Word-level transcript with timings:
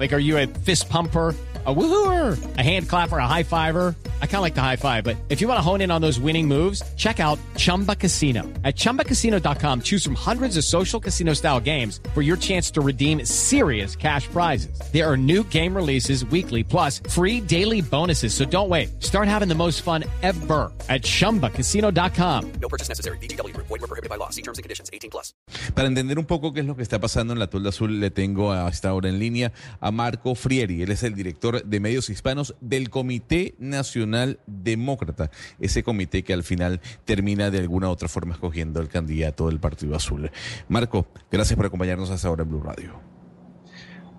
Like, 0.00 0.14
are 0.14 0.18
you 0.18 0.38
a 0.38 0.46
fist 0.46 0.88
pumper? 0.88 1.36
a 1.66 1.74
woohooer, 1.74 2.56
a 2.56 2.62
hand 2.62 2.88
clapper, 2.88 3.18
a 3.18 3.26
high 3.26 3.42
fiver. 3.42 3.94
I 4.22 4.26
kind 4.26 4.36
of 4.36 4.42
like 4.42 4.54
the 4.54 4.62
high 4.62 4.76
five, 4.76 5.04
but 5.04 5.16
if 5.28 5.42
you 5.42 5.48
want 5.48 5.58
to 5.58 5.62
hone 5.62 5.82
in 5.82 5.90
on 5.90 6.00
those 6.00 6.18
winning 6.18 6.48
moves, 6.48 6.82
check 6.96 7.20
out 7.20 7.38
Chumba 7.56 7.94
Casino. 7.94 8.44
At 8.64 8.76
ChumbaCasino.com, 8.76 9.82
choose 9.82 10.02
from 10.02 10.14
hundreds 10.14 10.56
of 10.56 10.64
social 10.64 10.98
casino 10.98 11.34
style 11.34 11.60
games 11.60 12.00
for 12.14 12.22
your 12.22 12.38
chance 12.38 12.70
to 12.70 12.80
redeem 12.80 13.26
serious 13.26 13.94
cash 13.94 14.26
prizes. 14.28 14.80
There 14.90 15.06
are 15.06 15.18
new 15.18 15.44
game 15.44 15.76
releases 15.76 16.24
weekly, 16.24 16.64
plus 16.64 17.02
free 17.10 17.42
daily 17.42 17.82
bonuses. 17.82 18.32
So 18.32 18.46
don't 18.46 18.70
wait. 18.70 19.02
Start 19.02 19.28
having 19.28 19.48
the 19.48 19.54
most 19.54 19.82
fun 19.82 20.04
ever 20.22 20.72
at 20.88 21.02
ChumbaCasino.com. 21.02 22.52
No 22.52 22.68
purchase 22.70 22.88
necessary. 22.88 23.18
BGW. 23.18 23.54
Void 23.54 23.68
were 23.68 23.78
prohibited 23.80 24.08
by 24.08 24.16
law. 24.16 24.30
See 24.30 24.40
terms 24.40 24.56
and 24.56 24.62
conditions. 24.62 24.88
18 24.94 25.10
plus. 25.10 25.34
Para 25.74 25.88
entender 25.88 26.18
un 26.18 26.24
poco 26.24 26.54
qué 26.54 26.60
es 26.60 26.66
lo 26.66 26.74
que 26.74 26.82
está 26.82 26.98
pasando 26.98 27.34
en 27.34 27.38
la 27.38 27.48
Tolda 27.48 27.68
Azul, 27.68 28.00
le 28.00 28.10
tengo 28.10 28.50
a 28.50 28.66
esta 28.66 28.94
hora 28.94 29.10
en 29.10 29.18
línea 29.18 29.52
a 29.80 29.89
Marco 29.90 30.34
Frieri. 30.34 30.82
Él 30.82 30.90
es 30.90 31.02
el 31.02 31.14
director 31.14 31.64
de 31.64 31.80
Medios 31.80 32.10
Hispanos 32.10 32.54
del 32.60 32.90
Comité 32.90 33.54
Nacional 33.58 34.40
Demócrata, 34.46 35.30
ese 35.58 35.82
comité 35.82 36.22
que 36.22 36.32
al 36.32 36.42
final 36.42 36.80
termina 37.04 37.50
de 37.50 37.58
alguna 37.58 37.88
u 37.88 37.92
otra 37.92 38.08
forma 38.08 38.34
escogiendo 38.34 38.80
el 38.80 38.88
candidato 38.88 39.48
del 39.48 39.60
Partido 39.60 39.94
Azul. 39.94 40.30
Marco, 40.68 41.06
gracias 41.30 41.56
por 41.56 41.66
acompañarnos 41.66 42.10
hasta 42.10 42.28
ahora 42.28 42.42
en 42.42 42.50
Blue 42.50 42.62
Radio. 42.62 43.00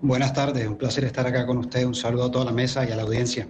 Buenas 0.00 0.32
tardes, 0.32 0.66
un 0.66 0.76
placer 0.76 1.04
estar 1.04 1.26
acá 1.26 1.46
con 1.46 1.58
usted. 1.58 1.84
Un 1.86 1.94
saludo 1.94 2.24
a 2.24 2.30
toda 2.30 2.44
la 2.44 2.52
mesa 2.52 2.84
y 2.88 2.90
a 2.90 2.96
la 2.96 3.02
audiencia. 3.02 3.48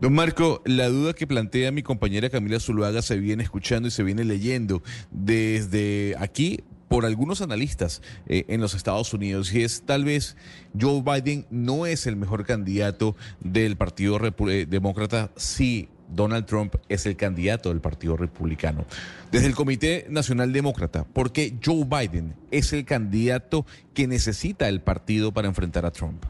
Don 0.00 0.12
Marco, 0.12 0.62
la 0.64 0.88
duda 0.88 1.14
que 1.14 1.26
plantea 1.26 1.72
mi 1.72 1.82
compañera 1.82 2.30
Camila 2.30 2.60
Zuluaga 2.60 3.02
se 3.02 3.16
viene 3.16 3.42
escuchando 3.42 3.88
y 3.88 3.90
se 3.90 4.02
viene 4.02 4.24
leyendo 4.24 4.82
desde 5.10 6.14
aquí 6.18 6.62
por 6.88 7.04
algunos 7.04 7.40
analistas 7.40 8.02
eh, 8.26 8.44
en 8.48 8.60
los 8.60 8.74
Estados 8.74 9.12
Unidos 9.14 9.52
y 9.52 9.62
es 9.62 9.82
tal 9.82 10.04
vez 10.04 10.36
Joe 10.78 11.02
Biden 11.02 11.46
no 11.50 11.86
es 11.86 12.06
el 12.06 12.16
mejor 12.16 12.44
candidato 12.44 13.16
del 13.40 13.76
Partido 13.76 14.18
eh, 14.48 14.66
Demócrata 14.68 15.30
si 15.36 15.88
Donald 16.08 16.46
Trump 16.46 16.74
es 16.88 17.06
el 17.06 17.16
candidato 17.16 17.68
del 17.68 17.80
Partido 17.80 18.16
Republicano. 18.16 18.86
Desde 19.30 19.46
el 19.46 19.54
Comité 19.54 20.06
Nacional 20.08 20.52
Demócrata, 20.52 21.04
¿por 21.04 21.32
qué 21.32 21.58
Joe 21.62 21.84
Biden 21.84 22.34
es 22.50 22.72
el 22.72 22.84
candidato 22.84 23.66
que 23.94 24.06
necesita 24.06 24.68
el 24.68 24.80
partido 24.80 25.32
para 25.32 25.48
enfrentar 25.48 25.84
a 25.84 25.90
Trump? 25.90 26.24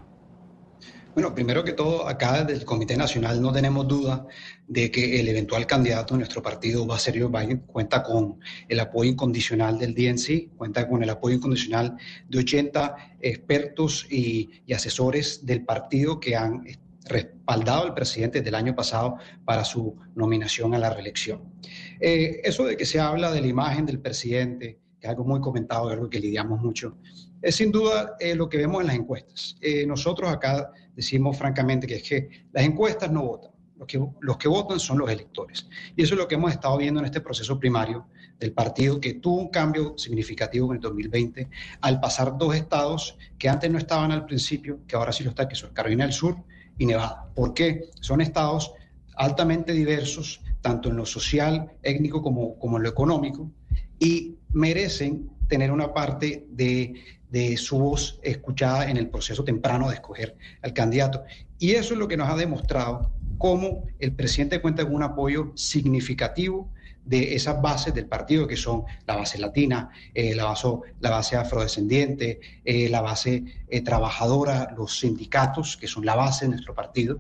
Bueno, 1.19 1.35
primero 1.35 1.65
que 1.65 1.73
todo, 1.73 2.07
acá 2.07 2.45
desde 2.45 2.61
el 2.61 2.65
Comité 2.65 2.97
Nacional 2.97 3.43
no 3.43 3.53
tenemos 3.53 3.89
duda 3.89 4.25
de 4.69 4.89
que 4.93 5.19
el 5.19 5.27
eventual 5.27 5.67
candidato 5.67 6.15
de 6.15 6.19
nuestro 6.19 6.43
partido 6.43 6.87
va 6.87 6.95
a 6.95 7.01
ser 7.01 7.21
Joe 7.21 7.29
Biden. 7.29 7.59
Cuenta 7.67 8.05
con 8.05 8.39
el 8.69 8.79
apoyo 8.79 9.11
incondicional 9.11 9.81
del 9.81 9.97
DNC, 9.97 10.55
cuenta 10.57 10.89
con 10.89 11.03
el 11.03 11.11
apoyo 11.11 11.35
incondicional 11.35 11.97
de 12.29 12.39
80 12.39 13.17
expertos 13.21 14.07
y, 14.09 14.63
asesores 14.73 15.45
del 15.45 15.65
partido 15.65 16.21
que 16.21 16.37
han 16.37 16.63
respaldado 17.07 17.87
al 17.87 17.95
presidente 17.95 18.41
del 18.41 18.55
año 18.55 18.77
pasado 18.77 19.17
para 19.45 19.65
su 19.65 19.97
nominación 20.15 20.73
a 20.73 20.79
la 20.79 20.91
reelección. 20.91 21.53
Eh, 21.99 22.43
eso 22.45 22.65
de 22.65 22.77
que 22.77 22.87
se 22.87 23.01
habla 23.01 23.33
de 23.33 23.41
la 23.41 23.49
imagen 23.49 23.87
del 23.87 23.99
presidente, 23.99 24.79
es 25.01 25.09
algo 25.09 25.25
muy 25.25 25.41
comentado, 25.41 25.89
es 25.91 25.95
algo 25.95 26.11
que 26.11 26.21
lidiamos 26.21 26.61
mucho, 26.61 26.97
es 27.41 27.57
sin 27.57 27.71
duda 27.71 28.17
eh, 28.19 28.35
lo 28.35 28.49
que 28.49 28.59
vemos 28.59 28.81
en 28.81 28.89
las 28.89 28.97
encuestas. 28.97 29.57
Eh, 29.61 29.87
nosotros 29.87 30.31
acá 30.31 30.73
decimos 30.95 31.37
francamente 31.37 31.87
que 31.87 31.97
es 31.97 32.03
que 32.03 32.47
las 32.53 32.65
encuestas 32.65 33.11
no 33.11 33.23
votan, 33.23 33.53
los 33.77 33.87
que, 33.87 34.05
los 34.21 34.37
que 34.37 34.49
votan 34.49 34.81
son 34.81 34.99
los 34.99 35.11
electores. 35.11 35.69
Y 35.97 36.03
eso 36.03 36.15
es 36.15 36.19
lo 36.19 36.27
que 36.27 36.35
hemos 36.35 36.51
estado 36.51 36.77
viendo 36.77 37.01
en 37.01 37.07
este 37.07 37.21
proceso 37.21 37.59
primario 37.59 38.07
del 38.39 38.53
partido 38.53 39.01
que 39.01 39.15
tuvo 39.15 39.41
un 39.41 39.49
cambio 39.49 39.95
significativo 39.97 40.71
en 40.71 40.77
el 40.77 40.81
2020 40.81 41.49
al 41.81 42.01
pasar 42.01 42.37
dos 42.39 42.55
estados 42.55 43.17
que 43.39 43.49
antes 43.49 43.71
no 43.71 43.79
estaban 43.79 44.13
al 44.13 44.27
principio, 44.27 44.81
que 44.87 44.97
ahora 44.97 45.13
sí 45.13 45.25
lo 45.25 45.31
están, 45.31 45.49
que 45.49 45.57
son 45.57 45.73
Carolina 45.73 46.05
del 46.05 46.13
Sur 46.13 46.37
y 46.77 46.87
Nevada. 46.87 47.29
¿Por 47.35 47.55
qué? 47.55 47.91
Son 48.01 48.21
estados 48.21 48.73
altamente 49.17 49.73
diversos, 49.73 50.41
tanto 50.61 50.89
en 50.89 50.97
lo 50.97 51.05
social, 51.05 51.73
étnico 51.83 52.23
como, 52.23 52.59
como 52.59 52.77
en 52.77 52.85
lo 52.85 52.89
económico, 52.89 53.51
y 53.99 54.38
merecen 54.53 55.31
tener 55.49 55.73
una 55.73 55.93
parte 55.95 56.47
de, 56.51 56.95
de 57.31 57.57
su 57.57 57.79
voz 57.79 58.19
escuchada 58.23 58.91
en 58.91 58.97
el 58.97 59.09
proceso 59.09 59.45
temprano 59.45 59.89
de 59.89 59.95
escoger 59.95 60.37
al 60.63 60.73
candidato. 60.73 61.25
Y 61.59 61.73
eso 61.73 61.95
es 61.95 61.99
lo 61.99 62.09
que 62.09 62.17
nos 62.17 62.29
ha 62.29 62.37
demostrado 62.37 63.11
cómo 63.39 63.87
el 63.99 64.13
presidente 64.13 64.61
cuenta 64.61 64.85
con 64.85 64.95
un 64.95 65.03
apoyo 65.03 65.53
significativo 65.55 66.71
de 67.09 67.35
esas 67.35 67.61
bases 67.63 67.95
del 67.95 68.07
partido, 68.07 68.47
que 68.47 68.57
son 68.57 68.85
la 69.07 69.17
base 69.17 69.39
latina, 69.39 69.91
eh, 70.13 70.35
la, 70.35 70.45
base, 70.45 70.69
la 71.01 71.11
base 71.11 71.37
afrodescendiente, 71.37 72.41
eh, 72.65 72.89
la 72.91 73.01
base 73.01 73.45
eh, 73.67 73.81
trabajadora, 73.81 74.75
los 74.77 74.99
sindicatos, 74.99 75.79
que 75.79 75.87
son 75.87 76.05
la 76.05 76.17
base 76.17 76.45
de 76.45 76.51
nuestro 76.51 76.75
partido. 76.75 77.19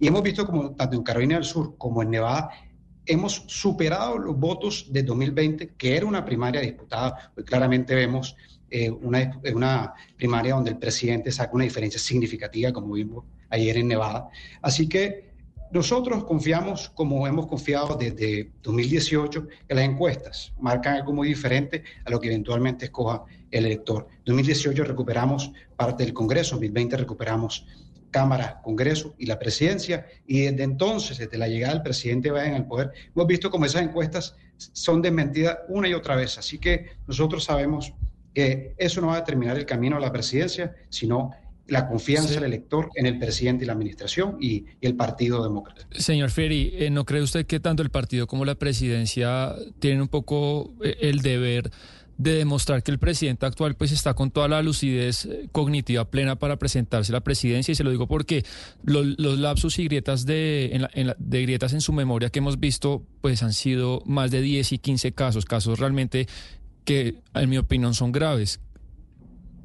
Y 0.00 0.08
hemos 0.08 0.22
visto 0.22 0.44
como 0.44 0.72
tanto 0.72 0.96
en 0.96 1.04
Carolina 1.04 1.36
del 1.36 1.44
Sur 1.44 1.76
como 1.78 2.02
en 2.02 2.10
Nevada, 2.10 2.50
hemos 3.08 3.44
superado 3.46 4.18
los 4.18 4.38
votos 4.38 4.86
de 4.90 5.02
2020, 5.02 5.74
que 5.76 5.96
era 5.96 6.06
una 6.06 6.24
primaria 6.24 6.60
disputada. 6.60 7.32
Hoy 7.36 7.44
claramente 7.44 7.94
vemos 7.94 8.36
una, 9.00 9.40
una 9.54 9.94
primaria 10.16 10.54
donde 10.54 10.70
el 10.70 10.78
presidente 10.78 11.32
saca 11.32 11.54
una 11.54 11.64
diferencia 11.64 11.98
significativa, 11.98 12.72
como 12.72 12.92
vimos 12.92 13.24
ayer 13.50 13.78
en 13.78 13.88
Nevada. 13.88 14.28
Así 14.62 14.88
que 14.88 15.28
nosotros 15.70 16.24
confiamos, 16.24 16.88
como 16.90 17.26
hemos 17.26 17.46
confiado 17.46 17.94
desde 17.94 18.50
2018, 18.62 19.48
que 19.68 19.74
las 19.74 19.84
encuestas 19.84 20.52
marcan 20.58 20.96
algo 20.96 21.12
muy 21.12 21.28
diferente 21.28 21.84
a 22.04 22.10
lo 22.10 22.20
que 22.20 22.28
eventualmente 22.28 22.86
escoja 22.86 23.24
el 23.50 23.66
elector. 23.66 24.08
En 24.18 24.24
2018 24.36 24.84
recuperamos 24.84 25.52
parte 25.76 26.04
del 26.04 26.14
Congreso, 26.14 26.54
en 26.54 26.60
2020 26.60 26.96
recuperamos 26.96 27.66
Cámara, 28.10 28.60
Congreso 28.62 29.14
y 29.18 29.26
la 29.26 29.38
presidencia, 29.38 30.06
y 30.26 30.42
desde 30.42 30.62
entonces, 30.62 31.18
desde 31.18 31.38
la 31.38 31.48
llegada 31.48 31.74
del 31.74 31.82
presidente 31.82 32.30
Biden 32.30 32.54
al 32.54 32.66
poder, 32.66 32.92
hemos 33.14 33.26
visto 33.26 33.50
como 33.50 33.64
esas 33.64 33.82
encuestas 33.82 34.36
son 34.56 35.02
desmentidas 35.02 35.58
una 35.68 35.88
y 35.88 35.94
otra 35.94 36.16
vez. 36.16 36.38
Así 36.38 36.58
que 36.58 36.86
nosotros 37.06 37.44
sabemos 37.44 37.92
que 38.34 38.74
eso 38.78 39.00
no 39.00 39.08
va 39.08 39.14
a 39.14 39.20
determinar 39.20 39.56
el 39.56 39.66
camino 39.66 39.96
a 39.96 40.00
la 40.00 40.12
presidencia, 40.12 40.74
sino 40.88 41.32
la 41.68 41.86
confianza 41.86 42.34
del 42.34 42.44
elector 42.44 42.90
en 42.94 43.06
el 43.06 43.18
presidente 43.18 43.64
y 43.64 43.66
la 43.66 43.74
administración 43.74 44.38
y, 44.40 44.64
el 44.80 44.96
Partido 44.96 45.42
Demócrata. 45.42 45.86
Señor 45.92 46.30
Ferry, 46.30 46.72
eh, 46.74 46.90
¿no 46.90 47.04
cree 47.04 47.20
usted 47.20 47.46
que 47.46 47.60
tanto 47.60 47.82
el 47.82 47.90
partido 47.90 48.26
como 48.26 48.44
la 48.44 48.54
presidencia 48.54 49.54
tienen 49.78 50.00
un 50.00 50.08
poco 50.08 50.72
eh, 50.82 50.96
el 51.00 51.20
deber 51.20 51.70
de 52.18 52.34
demostrar 52.34 52.82
que 52.82 52.90
el 52.90 52.98
presidente 52.98 53.46
actual 53.46 53.76
pues 53.76 53.92
está 53.92 54.14
con 54.14 54.30
toda 54.30 54.48
la 54.48 54.60
lucidez 54.60 55.24
eh, 55.24 55.48
cognitiva 55.52 56.04
plena 56.04 56.36
para 56.36 56.58
presentarse 56.58 57.12
a 57.12 57.14
la 57.14 57.20
presidencia 57.20 57.72
y 57.72 57.74
se 57.76 57.84
lo 57.84 57.90
digo 57.90 58.08
porque 58.08 58.44
los, 58.82 59.06
lapsos 59.16 59.78
y 59.78 59.84
grietas 59.84 60.26
de, 60.26 60.88
de 61.16 61.42
grietas 61.42 61.72
en 61.72 61.80
su 61.80 61.92
memoria 61.92 62.28
que 62.28 62.40
hemos 62.40 62.58
visto 62.58 63.04
pues 63.20 63.42
han 63.44 63.52
sido 63.52 64.02
más 64.04 64.32
de 64.32 64.42
10 64.42 64.72
y 64.72 64.78
15 64.78 65.12
casos, 65.12 65.44
casos 65.44 65.78
realmente 65.78 66.26
que 66.84 67.20
en 67.34 67.50
mi 67.50 67.58
opinión 67.58 67.94
son 67.94 68.12
graves. 68.12 68.60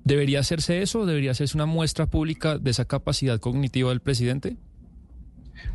¿Debería 0.03 0.41
hacerse 0.41 0.81
eso? 0.81 1.05
¿Debería 1.05 1.31
hacerse 1.31 1.57
una 1.57 1.65
muestra 1.65 2.07
pública 2.07 2.57
de 2.57 2.71
esa 2.71 2.85
capacidad 2.85 3.39
cognitiva 3.39 3.89
del 3.89 4.01
presidente? 4.01 4.57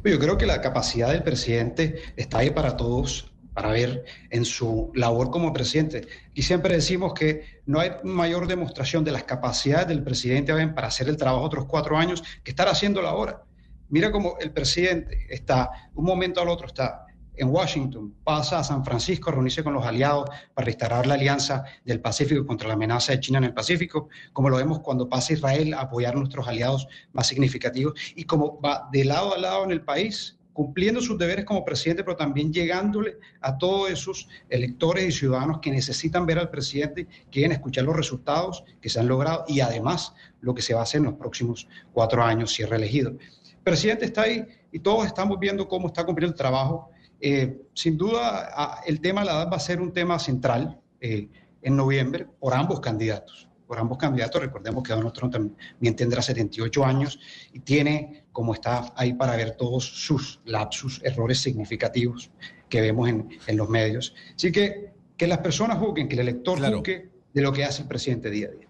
Yo 0.04 0.18
creo 0.18 0.36
que 0.36 0.46
la 0.46 0.60
capacidad 0.60 1.10
del 1.10 1.22
presidente 1.22 2.02
está 2.16 2.38
ahí 2.38 2.50
para 2.50 2.76
todos, 2.76 3.32
para 3.58 3.70
ver 3.72 4.04
en 4.30 4.44
su 4.44 4.92
labor 4.94 5.32
como 5.32 5.52
presidente. 5.52 6.06
Y 6.32 6.42
siempre 6.42 6.76
decimos 6.76 7.12
que 7.12 7.60
no 7.66 7.80
hay 7.80 7.90
mayor 8.04 8.46
demostración 8.46 9.02
de 9.02 9.10
las 9.10 9.24
capacidades 9.24 9.88
del 9.88 10.04
presidente 10.04 10.54
para 10.68 10.86
hacer 10.86 11.08
el 11.08 11.16
trabajo 11.16 11.42
otros 11.42 11.64
cuatro 11.64 11.98
años 11.98 12.22
que 12.44 12.52
estar 12.52 12.68
haciéndolo 12.68 13.08
ahora. 13.08 13.42
Mira 13.88 14.12
cómo 14.12 14.36
el 14.38 14.52
presidente 14.52 15.26
está, 15.28 15.90
un 15.96 16.04
momento 16.04 16.40
al 16.40 16.50
otro 16.50 16.68
está 16.68 17.04
en 17.34 17.48
Washington, 17.48 18.14
pasa 18.22 18.60
a 18.60 18.64
San 18.64 18.84
Francisco 18.84 19.30
a 19.30 19.32
reunirse 19.32 19.64
con 19.64 19.74
los 19.74 19.84
aliados 19.84 20.30
para 20.54 20.66
restaurar 20.66 21.08
la 21.08 21.14
alianza 21.14 21.64
del 21.84 22.00
Pacífico 22.00 22.46
contra 22.46 22.68
la 22.68 22.74
amenaza 22.74 23.10
de 23.10 23.18
China 23.18 23.38
en 23.38 23.44
el 23.44 23.54
Pacífico, 23.54 24.08
como 24.32 24.50
lo 24.50 24.58
vemos 24.58 24.78
cuando 24.78 25.08
pasa 25.08 25.32
Israel 25.32 25.74
a 25.74 25.80
apoyar 25.80 26.14
a 26.14 26.18
nuestros 26.18 26.46
aliados 26.46 26.86
más 27.12 27.26
significativos, 27.26 27.94
y 28.14 28.22
como 28.22 28.60
va 28.60 28.88
de 28.92 29.04
lado 29.04 29.34
a 29.34 29.38
lado 29.38 29.64
en 29.64 29.72
el 29.72 29.82
país, 29.82 30.37
cumpliendo 30.58 31.00
sus 31.00 31.16
deberes 31.16 31.44
como 31.44 31.64
presidente, 31.64 32.02
pero 32.02 32.16
también 32.16 32.52
llegándole 32.52 33.18
a 33.40 33.56
todos 33.56 33.92
esos 33.92 34.28
electores 34.50 35.06
y 35.06 35.12
ciudadanos 35.12 35.60
que 35.60 35.70
necesitan 35.70 36.26
ver 36.26 36.40
al 36.40 36.50
presidente, 36.50 37.06
quieren 37.30 37.52
escuchar 37.52 37.84
los 37.84 37.94
resultados 37.94 38.64
que 38.80 38.88
se 38.88 38.98
han 38.98 39.06
logrado 39.06 39.44
y 39.46 39.60
además 39.60 40.14
lo 40.40 40.52
que 40.56 40.62
se 40.62 40.74
va 40.74 40.80
a 40.80 40.82
hacer 40.82 40.98
en 40.98 41.04
los 41.04 41.14
próximos 41.14 41.68
cuatro 41.92 42.24
años 42.24 42.52
si 42.52 42.64
es 42.64 42.68
reelegido. 42.68 43.10
El 43.10 43.62
presidente 43.62 44.06
está 44.06 44.22
ahí 44.22 44.44
y 44.72 44.80
todos 44.80 45.06
estamos 45.06 45.38
viendo 45.38 45.68
cómo 45.68 45.86
está 45.86 46.04
cumpliendo 46.04 46.32
el 46.32 46.36
trabajo 46.36 46.90
eh, 47.20 47.62
sin 47.74 47.96
duda, 47.96 48.80
el 48.84 49.00
tema 49.00 49.20
de 49.20 49.26
la 49.26 49.32
edad 49.34 49.52
va 49.52 49.58
a 49.58 49.60
ser 49.60 49.80
un 49.80 49.92
tema 49.92 50.18
central 50.18 50.80
eh, 51.00 51.28
en 51.62 51.76
noviembre 51.76 52.26
por 52.40 52.52
ambos 52.52 52.80
candidatos. 52.80 53.47
Por 53.68 53.78
ambos 53.78 53.98
candidatos, 53.98 54.40
recordemos 54.40 54.82
que 54.82 54.92
Donald 54.92 55.12
Trump 55.12 55.32
también 55.32 55.94
tendrá 55.94 56.22
78 56.22 56.84
años 56.84 57.20
y 57.52 57.60
tiene, 57.60 58.24
como 58.32 58.54
está 58.54 58.92
ahí 58.96 59.12
para 59.12 59.36
ver 59.36 59.52
todos 59.56 59.84
sus 59.84 60.40
lapsus, 60.46 61.00
errores 61.04 61.38
significativos 61.38 62.30
que 62.68 62.80
vemos 62.80 63.08
en, 63.08 63.28
en 63.46 63.56
los 63.56 63.68
medios. 63.68 64.14
Así 64.34 64.50
que 64.50 64.98
que 65.18 65.26
las 65.26 65.38
personas 65.38 65.78
juzguen, 65.78 66.08
que 66.08 66.14
el 66.14 66.20
elector 66.20 66.58
Claro. 66.58 66.78
juzgue 66.78 67.10
de 67.34 67.42
lo 67.42 67.52
que 67.52 67.64
hace 67.64 67.82
el 67.82 67.88
presidente 67.88 68.30
día 68.30 68.48
a 68.48 68.50
día. 68.52 68.68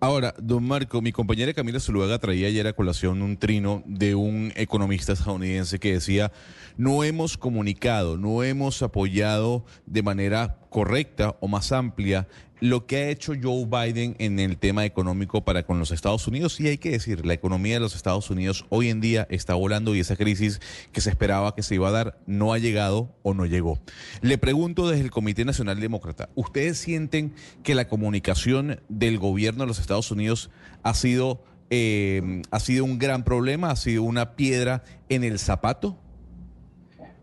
Ahora, 0.00 0.34
don 0.36 0.64
Marco, 0.64 1.00
mi 1.00 1.12
compañera 1.12 1.54
Camila 1.54 1.78
Zuluaga 1.78 2.18
traía 2.18 2.48
ayer 2.48 2.66
a 2.66 2.72
colación 2.72 3.22
un 3.22 3.36
trino 3.36 3.84
de 3.86 4.16
un 4.16 4.52
economista 4.56 5.12
estadounidense 5.12 5.78
que 5.78 5.92
decía, 5.92 6.32
no 6.76 7.04
hemos 7.04 7.38
comunicado, 7.38 8.18
no 8.18 8.42
hemos 8.42 8.82
apoyado 8.82 9.64
de 9.86 10.02
manera 10.02 10.58
correcta 10.70 11.36
o 11.40 11.46
más 11.46 11.70
amplia 11.70 12.26
lo 12.62 12.86
que 12.86 12.96
ha 12.96 13.08
hecho 13.08 13.32
Joe 13.42 13.66
Biden 13.66 14.14
en 14.20 14.38
el 14.38 14.56
tema 14.56 14.84
económico 14.84 15.44
para 15.44 15.64
con 15.64 15.80
los 15.80 15.90
Estados 15.90 16.28
Unidos. 16.28 16.60
Y 16.60 16.68
hay 16.68 16.78
que 16.78 16.92
decir, 16.92 17.26
la 17.26 17.34
economía 17.34 17.74
de 17.74 17.80
los 17.80 17.96
Estados 17.96 18.30
Unidos 18.30 18.66
hoy 18.68 18.88
en 18.88 19.00
día 19.00 19.26
está 19.30 19.54
volando 19.54 19.96
y 19.96 20.00
esa 20.00 20.14
crisis 20.14 20.60
que 20.92 21.00
se 21.00 21.10
esperaba 21.10 21.56
que 21.56 21.64
se 21.64 21.74
iba 21.74 21.88
a 21.88 21.90
dar 21.90 22.20
no 22.24 22.52
ha 22.52 22.58
llegado 22.58 23.16
o 23.24 23.34
no 23.34 23.46
llegó. 23.46 23.80
Le 24.20 24.38
pregunto 24.38 24.88
desde 24.88 25.02
el 25.02 25.10
Comité 25.10 25.44
Nacional 25.44 25.80
Demócrata, 25.80 26.28
¿ustedes 26.36 26.78
sienten 26.78 27.34
que 27.64 27.74
la 27.74 27.88
comunicación 27.88 28.80
del 28.88 29.18
gobierno 29.18 29.64
de 29.64 29.66
los 29.66 29.80
Estados 29.80 30.12
Unidos 30.12 30.48
ha 30.84 30.94
sido, 30.94 31.42
eh, 31.70 32.42
ha 32.52 32.60
sido 32.60 32.84
un 32.84 33.00
gran 33.00 33.24
problema, 33.24 33.72
ha 33.72 33.76
sido 33.76 34.04
una 34.04 34.36
piedra 34.36 34.84
en 35.08 35.24
el 35.24 35.40
zapato? 35.40 35.98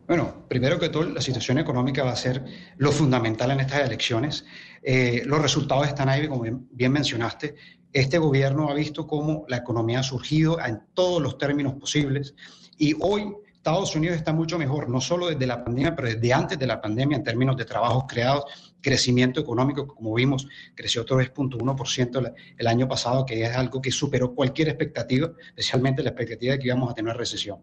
Bueno, 0.10 0.48
primero 0.48 0.80
que 0.80 0.90
todo, 0.90 1.04
la 1.04 1.22
situación 1.22 1.60
económica 1.60 2.04
va 2.04 2.14
a 2.14 2.16
ser 2.16 2.44
lo 2.78 2.92
fundamental 2.92 3.52
en 3.52 3.60
estas 3.60 3.82
elecciones. 3.86 4.44
Eh, 4.82 5.22
los 5.24 5.40
resultados 5.40 5.88
están 5.88 6.10
ahí, 6.10 6.28
como 6.28 6.42
bien, 6.42 6.92
mencionaste. 6.92 7.54
Este 7.94 8.18
gobierno 8.18 8.70
ha 8.72 8.74
visto 8.74 9.06
cómo 9.06 9.46
la 9.48 9.58
economía 9.58 10.00
ha 10.00 10.04
surgido 10.04 10.60
en 10.66 10.82
todos 10.96 11.22
los 11.22 11.38
términos 11.38 11.76
posibles 11.76 12.34
y 12.80 12.96
hoy 13.00 13.32
Estados 13.54 13.96
Unidos 13.96 14.18
está 14.18 14.34
mucho 14.34 14.58
mejor, 14.58 14.90
no 14.90 15.00
solo 15.00 15.28
desde 15.28 15.46
la 15.46 15.64
pandemia, 15.64 15.96
pero 15.96 16.08
desde 16.08 16.34
antes 16.34 16.58
de 16.58 16.66
la 16.66 16.82
pandemia 16.82 17.18
en 17.18 17.24
términos 17.24 17.56
de 17.56 17.66
trabajos 17.66 18.06
creados, 18.08 18.46
crecimiento 18.82 19.40
económico, 19.40 19.86
como 19.86 20.16
vimos, 20.16 20.48
creció 20.74 21.06
3.1% 21.06 22.34
el- 22.58 22.68
año 22.68 22.88
pasado, 22.88 23.28
que 23.28 23.44
es 23.44 23.56
algo 23.56 23.80
que 23.80 23.92
superó 23.92 24.34
cualquier 24.34 24.70
expectativa, 24.70 25.32
especialmente 25.50 26.02
la 26.02 26.10
expectativa 26.10 26.54
de 26.54 26.60
que 26.60 26.68
íbamos 26.68 26.90
a 26.90 26.96
tener 26.96 27.16
recesión. 27.16 27.60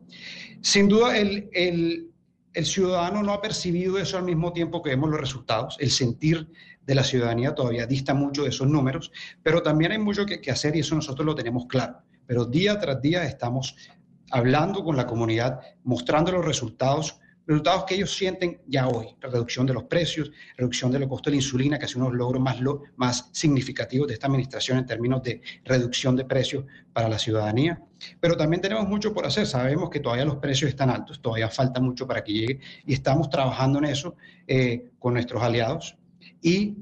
Sin 0.60 0.86
duda, 0.86 1.18
el, 1.18 1.48
el 2.56 2.64
ciudadano 2.64 3.22
no 3.22 3.34
ha 3.34 3.42
percibido 3.42 3.98
eso 3.98 4.16
al 4.16 4.24
mismo 4.24 4.50
tiempo 4.50 4.82
que 4.82 4.88
vemos 4.88 5.10
los 5.10 5.20
resultados. 5.20 5.76
El 5.78 5.90
sentir 5.90 6.50
de 6.86 6.94
la 6.94 7.04
ciudadanía 7.04 7.54
todavía 7.54 7.86
dista 7.86 8.14
mucho 8.14 8.44
de 8.44 8.48
esos 8.48 8.66
números, 8.66 9.12
pero 9.42 9.62
también 9.62 9.92
hay 9.92 9.98
mucho 9.98 10.24
que, 10.24 10.50
hacer 10.50 10.74
y 10.74 10.80
eso 10.80 10.94
nosotros 10.94 11.26
lo 11.26 11.34
tenemos 11.34 11.66
claro. 11.66 11.98
Pero 12.26 12.46
día 12.46 12.80
tras 12.80 13.02
día 13.02 13.24
estamos 13.24 13.76
hablando 14.30 14.82
con 14.82 14.96
la 14.96 15.06
comunidad, 15.06 15.60
mostrando 15.84 16.32
los 16.32 16.46
resultados, 16.46 17.20
resultados 17.46 17.84
que 17.84 17.94
ellos 17.94 18.14
sienten 18.14 18.60
ya 18.66 18.88
hoy, 18.88 19.06
reducción 19.20 19.66
de 19.66 19.74
los 19.74 19.84
precios, 19.84 20.30
reducción 20.56 20.90
de 20.90 20.98
los 20.98 21.08
costos 21.08 21.26
de 21.26 21.30
la 21.32 21.36
insulina, 21.36 21.78
que 21.78 21.84
es 21.84 21.94
uno 21.94 22.06
de 22.06 22.10
los 22.12 22.18
logros 22.18 22.42
más, 22.42 22.60
lo- 22.60 22.82
más 22.96 23.28
significativos 23.32 24.08
de 24.08 24.14
esta 24.14 24.26
administración 24.26 24.78
en 24.78 24.86
términos 24.86 25.22
de 25.22 25.40
reducción 25.64 26.16
de 26.16 26.24
precios 26.24 26.64
para 26.92 27.08
la 27.08 27.18
ciudadanía. 27.18 27.80
Pero 28.20 28.36
también 28.36 28.60
tenemos 28.60 28.88
mucho 28.88 29.12
por 29.14 29.26
hacer, 29.26 29.46
sabemos 29.46 29.90
que 29.90 30.00
todavía 30.00 30.24
los 30.24 30.36
precios 30.36 30.68
están 30.70 30.90
altos, 30.90 31.20
todavía 31.22 31.48
falta 31.48 31.80
mucho 31.80 32.06
para 32.06 32.24
que 32.24 32.32
llegue 32.32 32.60
y 32.84 32.92
estamos 32.94 33.30
trabajando 33.30 33.78
en 33.78 33.84
eso 33.86 34.16
eh, 34.46 34.90
con 34.98 35.14
nuestros 35.14 35.42
aliados. 35.42 35.96
Y, 36.42 36.76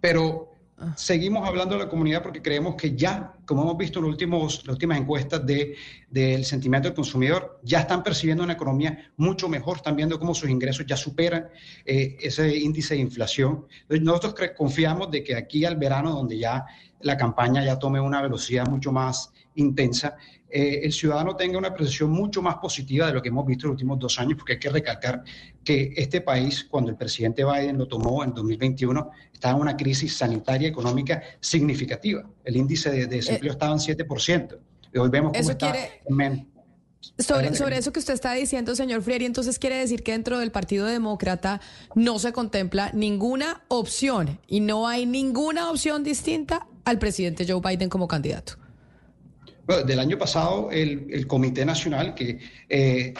pero 0.00 0.53
seguimos 0.96 1.46
hablando 1.46 1.76
de 1.76 1.84
la 1.84 1.88
comunidad 1.88 2.22
porque 2.22 2.42
creemos 2.42 2.74
que 2.74 2.94
ya, 2.96 3.32
como 3.46 3.62
hemos 3.62 3.76
visto 3.76 3.98
en 3.98 4.04
los 4.04 4.12
últimos, 4.12 4.66
las 4.66 4.74
últimas 4.74 4.98
encuestas 4.98 5.44
de, 5.46 5.76
del 6.10 6.44
sentimiento 6.44 6.88
del 6.88 6.94
consumidor, 6.94 7.60
ya 7.62 7.80
están 7.80 8.02
percibiendo 8.02 8.42
una 8.42 8.54
economía 8.54 9.12
mucho 9.16 9.48
mejor, 9.48 9.76
están 9.76 9.96
viendo 9.96 10.18
cómo 10.18 10.34
sus 10.34 10.50
ingresos 10.50 10.84
ya 10.86 10.96
superan 10.96 11.48
eh, 11.84 12.16
ese 12.20 12.56
índice 12.56 12.94
de 12.94 13.00
inflación. 13.00 13.66
Entonces, 13.82 14.04
nosotros 14.04 14.34
confiamos 14.56 15.10
de 15.10 15.22
que 15.22 15.36
aquí 15.36 15.64
al 15.64 15.76
verano, 15.76 16.12
donde 16.12 16.38
ya 16.38 16.66
la 17.04 17.16
campaña 17.16 17.64
ya 17.64 17.78
tome 17.78 18.00
una 18.00 18.20
velocidad 18.22 18.66
mucho 18.66 18.90
más 18.90 19.30
intensa, 19.56 20.16
eh, 20.50 20.80
el 20.84 20.92
ciudadano 20.92 21.36
tenga 21.36 21.58
una 21.58 21.72
percepción 21.74 22.10
mucho 22.10 22.40
más 22.42 22.56
positiva 22.56 23.06
de 23.08 23.12
lo 23.12 23.22
que 23.22 23.28
hemos 23.28 23.44
visto 23.46 23.66
en 23.66 23.72
los 23.72 23.74
últimos 23.74 23.98
dos 23.98 24.18
años, 24.18 24.34
porque 24.38 24.54
hay 24.54 24.58
que 24.58 24.70
recalcar 24.70 25.22
que 25.62 25.92
este 25.96 26.20
país, 26.22 26.64
cuando 26.64 26.90
el 26.90 26.96
presidente 26.96 27.44
Biden 27.44 27.76
lo 27.78 27.86
tomó 27.86 28.24
en 28.24 28.32
2021, 28.32 29.10
estaba 29.32 29.54
en 29.54 29.60
una 29.60 29.76
crisis 29.76 30.16
sanitaria 30.16 30.68
y 30.68 30.70
económica 30.70 31.22
significativa. 31.40 32.24
El 32.44 32.56
índice 32.56 32.90
de, 32.90 33.06
de 33.06 33.16
desempleo 33.16 33.52
estaba 33.52 33.72
en 33.72 33.78
7%. 33.78 34.58
Y 34.92 34.98
hoy 34.98 35.08
vemos 35.10 35.32
cómo 35.36 35.50
está 35.50 35.72
quiere- 35.72 36.00
en 36.06 36.16
men- 36.16 36.48
Sobre, 37.18 37.54
sobre 37.54 37.76
eso 37.76 37.92
que 37.92 37.98
usted 38.00 38.14
está 38.14 38.32
diciendo, 38.32 38.74
señor 38.74 39.02
Frieri, 39.02 39.26
entonces 39.26 39.58
quiere 39.58 39.76
decir 39.76 40.02
que 40.02 40.12
dentro 40.12 40.38
del 40.38 40.50
Partido 40.50 40.86
Demócrata 40.86 41.60
no 41.94 42.18
se 42.18 42.32
contempla 42.32 42.90
ninguna 42.94 43.62
opción 43.68 44.40
y 44.46 44.60
no 44.60 44.88
hay 44.88 45.04
ninguna 45.04 45.70
opción 45.70 46.02
distinta 46.02 46.66
al 46.84 46.98
presidente 46.98 47.46
Joe 47.48 47.60
Biden 47.60 47.88
como 47.88 48.06
candidato. 48.06 48.54
Bueno, 49.66 49.84
del 49.84 49.98
año 49.98 50.18
pasado, 50.18 50.70
el, 50.70 51.06
el 51.10 51.26
Comité 51.26 51.64
Nacional, 51.64 52.14
que 52.14 52.38
eh, 52.68 53.14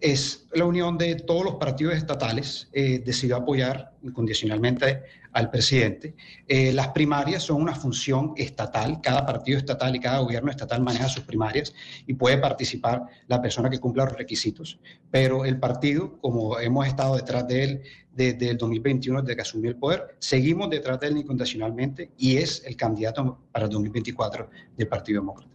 es 0.00 0.46
la 0.52 0.64
unión 0.64 0.98
de 0.98 1.14
todos 1.14 1.44
los 1.44 1.54
partidos 1.56 1.94
estatales, 1.94 2.68
eh, 2.72 3.02
decidió 3.04 3.36
apoyar 3.36 3.92
incondicionalmente 4.02 5.02
al 5.32 5.50
presidente. 5.50 6.14
Eh, 6.46 6.72
las 6.72 6.88
primarias 6.88 7.42
son 7.42 7.60
una 7.60 7.74
función 7.74 8.34
estatal, 8.36 9.00
cada 9.02 9.24
partido 9.24 9.58
estatal 9.58 9.94
y 9.96 10.00
cada 10.00 10.20
gobierno 10.20 10.50
estatal 10.50 10.82
maneja 10.82 11.08
sus 11.08 11.24
primarias 11.24 11.74
y 12.06 12.14
puede 12.14 12.38
participar 12.38 13.02
la 13.26 13.40
persona 13.40 13.70
que 13.70 13.80
cumpla 13.80 14.04
los 14.04 14.16
requisitos, 14.16 14.78
pero 15.10 15.44
el 15.44 15.58
partido, 15.58 16.18
como 16.20 16.58
hemos 16.58 16.86
estado 16.86 17.16
detrás 17.16 17.46
de 17.48 17.64
él 17.64 17.82
desde 18.12 18.50
el 18.50 18.58
2021, 18.58 19.22
desde 19.22 19.36
que 19.36 19.42
asumió 19.42 19.70
el 19.70 19.76
poder, 19.76 20.16
seguimos 20.18 20.68
detrás 20.68 21.00
de 21.00 21.08
él 21.08 21.16
incondicionalmente 21.16 22.10
y 22.18 22.36
es 22.36 22.62
el 22.66 22.76
candidato 22.76 23.38
para 23.50 23.64
el 23.64 23.70
2024 23.70 24.50
del 24.76 24.88
Partido 24.88 25.20
Demócrata. 25.20 25.51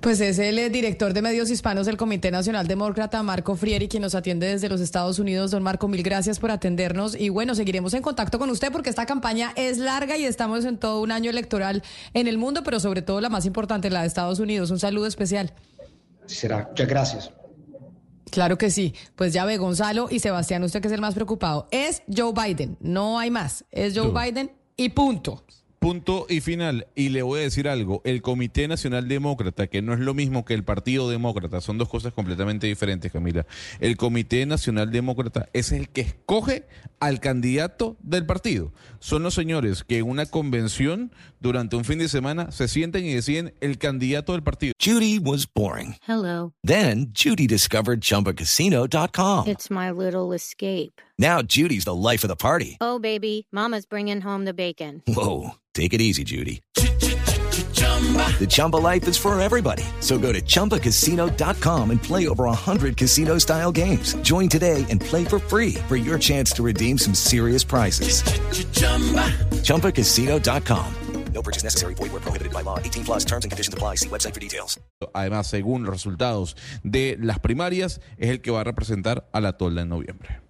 Pues 0.00 0.20
es 0.20 0.38
el 0.38 0.58
eh, 0.58 0.70
director 0.70 1.12
de 1.12 1.22
medios 1.22 1.50
hispanos 1.50 1.86
del 1.86 1.96
Comité 1.96 2.30
Nacional 2.30 2.66
Demócrata, 2.66 3.22
Marco 3.22 3.56
Frieri, 3.56 3.88
quien 3.88 4.02
nos 4.02 4.14
atiende 4.14 4.46
desde 4.46 4.68
los 4.68 4.80
Estados 4.80 5.18
Unidos. 5.18 5.50
Don 5.50 5.62
Marco, 5.62 5.88
mil 5.88 6.02
gracias 6.02 6.38
por 6.38 6.50
atendernos 6.50 7.14
y 7.18 7.28
bueno, 7.28 7.54
seguiremos 7.54 7.94
en 7.94 8.02
contacto 8.02 8.38
con 8.38 8.50
usted 8.50 8.72
porque 8.72 8.90
esta 8.90 9.06
campaña 9.06 9.52
es 9.56 9.78
larga 9.78 10.16
y 10.16 10.24
estamos 10.24 10.64
en 10.64 10.78
todo 10.78 11.02
un 11.02 11.12
año 11.12 11.30
electoral 11.30 11.82
en 12.14 12.28
el 12.28 12.38
mundo, 12.38 12.62
pero 12.64 12.80
sobre 12.80 13.02
todo 13.02 13.20
la 13.20 13.28
más 13.28 13.46
importante, 13.46 13.90
la 13.90 14.02
de 14.02 14.06
Estados 14.06 14.38
Unidos. 14.38 14.70
Un 14.70 14.78
saludo 14.78 15.06
especial. 15.06 15.52
Será. 16.26 16.68
Muchas 16.70 16.88
gracias. 16.88 17.30
Claro 18.30 18.56
que 18.58 18.70
sí. 18.70 18.94
Pues 19.16 19.32
ya 19.32 19.44
ve, 19.44 19.56
Gonzalo 19.56 20.06
y 20.10 20.20
Sebastián, 20.20 20.62
usted 20.62 20.80
que 20.80 20.88
es 20.88 20.94
el 20.94 21.00
más 21.00 21.14
preocupado. 21.14 21.66
Es 21.70 22.02
Joe 22.14 22.32
Biden, 22.32 22.76
no 22.80 23.18
hay 23.18 23.30
más. 23.30 23.64
Es 23.70 23.96
Joe 23.98 24.12
No. 24.12 24.20
Biden 24.20 24.52
y 24.76 24.90
punto. 24.90 25.44
Punto 25.80 26.26
y 26.28 26.42
final. 26.42 26.88
Y 26.94 27.08
le 27.08 27.22
voy 27.22 27.40
a 27.40 27.42
decir 27.44 27.66
algo. 27.66 28.02
El 28.04 28.20
Comité 28.20 28.68
Nacional 28.68 29.08
Demócrata, 29.08 29.66
que 29.66 29.80
no 29.80 29.94
es 29.94 30.00
lo 30.00 30.12
mismo 30.12 30.44
que 30.44 30.52
el 30.52 30.62
Partido 30.62 31.08
Demócrata, 31.08 31.62
son 31.62 31.78
dos 31.78 31.88
cosas 31.88 32.12
completamente 32.12 32.66
diferentes, 32.66 33.10
Camila. 33.10 33.46
El 33.80 33.96
Comité 33.96 34.44
Nacional 34.44 34.90
Demócrata 34.90 35.48
es 35.54 35.72
el 35.72 35.88
que 35.88 36.02
escoge 36.02 36.66
al 37.00 37.18
candidato 37.18 37.96
del 38.00 38.26
partido. 38.26 38.74
Son 38.98 39.22
los 39.22 39.32
señores 39.32 39.82
que 39.82 39.96
en 39.96 40.08
una 40.08 40.26
convención 40.26 41.12
durante 41.40 41.76
un 41.76 41.86
fin 41.86 41.98
de 41.98 42.08
semana 42.08 42.50
se 42.50 42.68
sienten 42.68 43.06
y 43.06 43.14
deciden 43.14 43.54
el 43.62 43.78
candidato 43.78 44.32
del 44.32 44.42
partido. 44.42 44.74
Judy 44.78 45.18
was 45.18 45.48
boring. 45.50 45.96
Hello. 46.06 46.52
Then 46.62 47.10
Judy 47.14 47.46
discovered 47.46 48.00
ChumbaCasino.com. 48.02 49.48
It's 49.48 49.70
my 49.70 49.90
little 49.90 50.34
escape. 50.34 51.00
Now 51.20 51.42
Judy's 51.42 51.84
the 51.84 51.94
life 51.94 52.24
of 52.24 52.28
the 52.28 52.34
party. 52.34 52.78
Oh, 52.80 52.98
baby, 52.98 53.46
Mama's 53.52 53.84
bringing 53.84 54.22
home 54.22 54.46
the 54.46 54.54
bacon. 54.54 55.02
Whoa, 55.06 55.50
take 55.74 55.92
it 55.92 56.00
easy, 56.00 56.24
Judy. 56.24 56.62
The 56.74 58.46
Chumba 58.48 58.78
life 58.78 59.06
is 59.06 59.18
for 59.18 59.38
everybody. 59.38 59.84
So 60.00 60.16
go 60.18 60.32
to 60.32 60.40
ChumbaCasino.com 60.40 61.90
and 61.90 62.02
play 62.02 62.26
over 62.26 62.44
100 62.44 62.96
casino 62.96 63.36
style 63.36 63.70
games. 63.70 64.14
Join 64.22 64.48
today 64.48 64.86
and 64.88 64.98
play 64.98 65.26
for 65.26 65.38
free 65.38 65.74
for 65.88 65.96
your 65.96 66.18
chance 66.18 66.52
to 66.52 66.62
redeem 66.62 66.96
some 66.96 67.12
serious 67.12 67.64
prizes. 67.64 68.22
ChumbaCasino.com. 69.60 70.94
No 71.34 71.42
purchase 71.42 71.64
necessary. 71.64 71.94
Void 71.96 72.12
where 72.12 72.22
prohibited 72.22 72.52
by 72.54 72.62
law. 72.62 72.78
18 72.78 73.04
plus 73.04 73.24
terms 73.26 73.44
and 73.44 73.52
conditions 73.52 73.74
apply. 73.74 73.96
See 73.96 74.08
website 74.08 74.32
for 74.32 74.40
details. 74.40 74.80
Además, 75.12 75.48
según 75.48 75.82
los 75.82 75.90
resultados 75.92 76.56
de 76.82 77.18
las 77.20 77.40
primarias, 77.40 78.00
es 78.16 78.30
el 78.30 78.40
que 78.40 78.50
va 78.50 78.62
a 78.62 78.64
representar 78.64 79.28
a 79.32 79.40
la 79.40 79.58
tolda 79.58 79.82
en 79.82 79.90
noviembre. 79.90 80.49